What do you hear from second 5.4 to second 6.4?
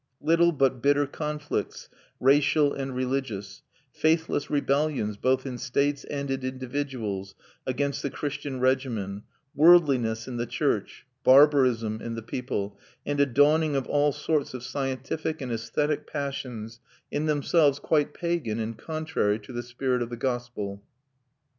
in states and